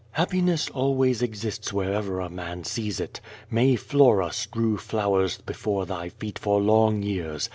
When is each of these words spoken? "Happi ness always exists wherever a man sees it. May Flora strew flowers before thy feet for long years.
"Happi 0.17 0.41
ness 0.41 0.67
always 0.71 1.21
exists 1.21 1.71
wherever 1.71 2.19
a 2.21 2.27
man 2.27 2.63
sees 2.63 2.99
it. 2.99 3.21
May 3.51 3.75
Flora 3.75 4.33
strew 4.33 4.77
flowers 4.79 5.37
before 5.37 5.85
thy 5.85 6.09
feet 6.09 6.39
for 6.39 6.59
long 6.59 7.03
years. 7.03 7.47